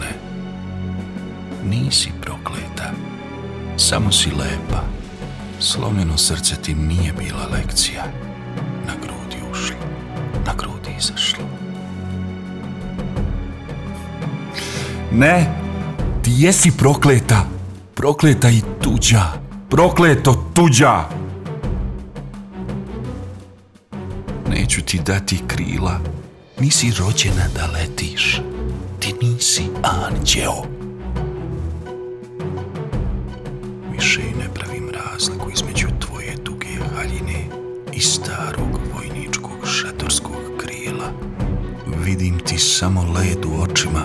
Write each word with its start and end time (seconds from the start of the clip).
Ne. 0.00 0.12
Nisi 1.64 2.10
prokleta. 2.20 2.92
Samo 3.76 4.12
si 4.12 4.30
lepa. 4.30 4.82
Slomljeno 5.60 6.18
srce 6.18 6.56
ti 6.56 6.74
nije 6.74 7.12
bila 7.12 7.46
lekcija. 7.52 8.04
Na 8.86 8.92
grudi 9.02 9.36
ušlo, 9.52 9.76
na 10.46 10.54
grudi 10.54 10.90
izašlo. 10.98 11.44
Ne, 15.12 15.54
ti 16.22 16.30
jesi 16.36 16.70
prokleta. 16.78 17.46
Prokleta 17.94 18.50
i 18.50 18.62
tuđa. 18.82 19.22
Prokleto 19.70 20.50
tuđa. 20.54 21.04
Neću 24.50 24.82
ti 24.82 25.00
dati 25.06 25.38
krila. 25.46 26.00
Nisi 26.60 26.92
rođena 26.98 27.44
da 27.54 27.66
letiš. 27.66 28.40
Ti 30.08 30.14
nisi 30.14 30.42
anđeo. 30.42 30.62
Više 33.92 34.20
ne 34.20 34.54
pravim 34.54 34.90
razliku 34.90 35.50
između 35.50 35.86
tvoje 36.00 36.34
duge 36.44 36.66
haljine 36.66 37.44
i 37.92 38.00
starog 38.00 38.80
vojničkog 38.94 39.66
šatorskog 39.66 40.36
krila. 40.58 41.12
Vidim 42.04 42.38
ti 42.38 42.58
samo 42.58 43.02
led 43.02 43.44
u 43.44 43.62
očima 43.62 44.02